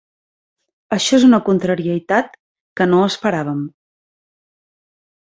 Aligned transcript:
Això 0.95 1.17
és 1.17 1.25
una 1.27 1.39
contrarietat 1.49 2.33
que 2.81 2.87
no 2.93 3.01
esperàvem. 3.09 3.61